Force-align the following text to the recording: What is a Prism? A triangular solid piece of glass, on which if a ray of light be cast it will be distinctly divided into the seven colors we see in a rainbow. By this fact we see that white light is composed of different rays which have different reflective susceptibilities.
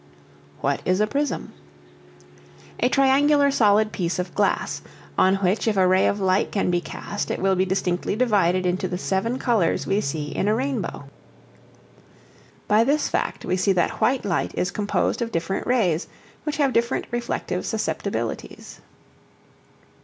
What 0.61 0.81
is 0.83 0.99
a 0.99 1.05
Prism? 1.05 1.53
A 2.79 2.89
triangular 2.89 3.51
solid 3.51 3.91
piece 3.91 4.17
of 4.17 4.33
glass, 4.33 4.81
on 5.15 5.35
which 5.35 5.67
if 5.67 5.77
a 5.77 5.85
ray 5.85 6.07
of 6.07 6.19
light 6.19 6.49
be 6.71 6.81
cast 6.81 7.29
it 7.29 7.37
will 7.39 7.55
be 7.55 7.65
distinctly 7.65 8.15
divided 8.15 8.65
into 8.65 8.87
the 8.87 8.97
seven 8.97 9.37
colors 9.37 9.85
we 9.85 10.01
see 10.01 10.35
in 10.35 10.47
a 10.47 10.55
rainbow. 10.55 11.07
By 12.67 12.83
this 12.83 13.09
fact 13.09 13.45
we 13.45 13.55
see 13.55 13.73
that 13.73 14.01
white 14.01 14.25
light 14.25 14.55
is 14.55 14.71
composed 14.71 15.21
of 15.21 15.31
different 15.31 15.67
rays 15.67 16.07
which 16.45 16.57
have 16.57 16.73
different 16.73 17.05
reflective 17.11 17.63
susceptibilities. 17.63 18.81